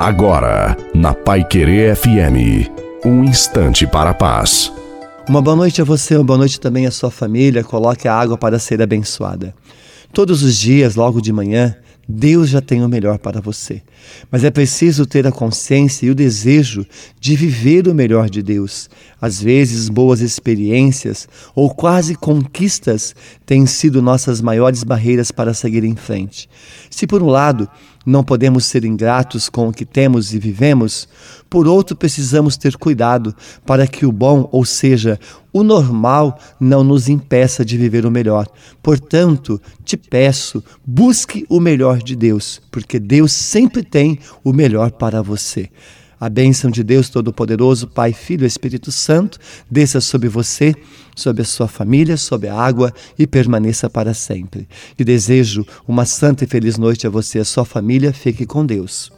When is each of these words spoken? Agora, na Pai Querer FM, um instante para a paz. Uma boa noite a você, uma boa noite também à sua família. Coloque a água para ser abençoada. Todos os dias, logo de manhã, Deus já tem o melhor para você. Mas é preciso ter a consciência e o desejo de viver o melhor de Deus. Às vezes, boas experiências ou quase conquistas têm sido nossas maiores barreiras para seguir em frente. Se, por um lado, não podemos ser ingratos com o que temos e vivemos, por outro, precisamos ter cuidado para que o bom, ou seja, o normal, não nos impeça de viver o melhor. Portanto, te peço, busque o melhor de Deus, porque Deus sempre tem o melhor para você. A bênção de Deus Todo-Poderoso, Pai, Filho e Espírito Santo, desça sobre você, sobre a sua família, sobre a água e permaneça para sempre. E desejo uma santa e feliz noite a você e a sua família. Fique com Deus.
Agora, 0.00 0.74
na 0.94 1.12
Pai 1.12 1.44
Querer 1.44 1.94
FM, 1.94 2.70
um 3.04 3.22
instante 3.22 3.86
para 3.86 4.08
a 4.08 4.14
paz. 4.14 4.72
Uma 5.28 5.42
boa 5.42 5.54
noite 5.54 5.82
a 5.82 5.84
você, 5.84 6.16
uma 6.16 6.24
boa 6.24 6.38
noite 6.38 6.58
também 6.58 6.86
à 6.86 6.90
sua 6.90 7.10
família. 7.10 7.62
Coloque 7.62 8.08
a 8.08 8.14
água 8.14 8.38
para 8.38 8.58
ser 8.58 8.80
abençoada. 8.80 9.54
Todos 10.10 10.42
os 10.42 10.56
dias, 10.56 10.94
logo 10.94 11.20
de 11.20 11.30
manhã, 11.34 11.76
Deus 12.10 12.50
já 12.50 12.60
tem 12.60 12.84
o 12.84 12.88
melhor 12.88 13.18
para 13.18 13.40
você. 13.40 13.82
Mas 14.30 14.44
é 14.44 14.50
preciso 14.50 15.06
ter 15.06 15.26
a 15.26 15.32
consciência 15.32 16.06
e 16.06 16.10
o 16.10 16.14
desejo 16.14 16.84
de 17.18 17.36
viver 17.36 17.86
o 17.88 17.94
melhor 17.94 18.28
de 18.28 18.42
Deus. 18.42 18.90
Às 19.20 19.40
vezes, 19.40 19.88
boas 19.88 20.20
experiências 20.20 21.28
ou 21.54 21.70
quase 21.70 22.14
conquistas 22.14 23.14
têm 23.46 23.64
sido 23.66 24.02
nossas 24.02 24.40
maiores 24.40 24.82
barreiras 24.82 25.30
para 25.30 25.54
seguir 25.54 25.84
em 25.84 25.94
frente. 25.94 26.48
Se, 26.90 27.06
por 27.06 27.22
um 27.22 27.28
lado, 27.28 27.68
não 28.04 28.24
podemos 28.24 28.64
ser 28.64 28.84
ingratos 28.84 29.48
com 29.48 29.68
o 29.68 29.72
que 29.72 29.84
temos 29.84 30.32
e 30.32 30.38
vivemos, 30.38 31.08
por 31.50 31.68
outro, 31.68 31.94
precisamos 31.94 32.56
ter 32.56 32.76
cuidado 32.76 33.34
para 33.66 33.86
que 33.86 34.06
o 34.06 34.12
bom, 34.12 34.48
ou 34.50 34.64
seja, 34.64 35.18
o 35.52 35.62
normal, 35.62 36.38
não 36.58 36.84
nos 36.84 37.08
impeça 37.08 37.64
de 37.64 37.76
viver 37.76 38.06
o 38.06 38.10
melhor. 38.10 38.46
Portanto, 38.82 39.60
te 39.84 39.96
peço, 39.96 40.62
busque 40.86 41.44
o 41.48 41.60
melhor 41.60 41.98
de 41.98 42.14
Deus, 42.14 42.60
porque 42.70 42.98
Deus 42.98 43.32
sempre 43.32 43.82
tem 43.82 44.18
o 44.44 44.52
melhor 44.52 44.92
para 44.92 45.22
você. 45.22 45.68
A 46.20 46.28
bênção 46.28 46.70
de 46.70 46.84
Deus 46.84 47.08
Todo-Poderoso, 47.08 47.88
Pai, 47.88 48.12
Filho 48.12 48.44
e 48.44 48.46
Espírito 48.46 48.92
Santo, 48.92 49.38
desça 49.70 50.02
sobre 50.02 50.28
você, 50.28 50.74
sobre 51.16 51.40
a 51.40 51.46
sua 51.46 51.66
família, 51.66 52.18
sobre 52.18 52.48
a 52.48 52.54
água 52.54 52.92
e 53.18 53.26
permaneça 53.26 53.88
para 53.88 54.12
sempre. 54.12 54.68
E 54.98 55.04
desejo 55.04 55.64
uma 55.88 56.04
santa 56.04 56.44
e 56.44 56.46
feliz 56.46 56.76
noite 56.76 57.06
a 57.06 57.10
você 57.10 57.38
e 57.38 57.40
a 57.40 57.44
sua 57.44 57.64
família. 57.64 58.12
Fique 58.12 58.44
com 58.44 58.66
Deus. 58.66 59.08